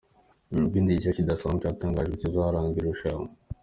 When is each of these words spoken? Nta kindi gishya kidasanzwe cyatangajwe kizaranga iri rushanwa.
Nta 0.49 0.61
kindi 0.71 0.97
gishya 0.97 1.17
kidasanzwe 1.17 1.63
cyatangajwe 1.65 2.15
kizaranga 2.21 2.75
iri 2.79 2.89
rushanwa. 2.93 3.29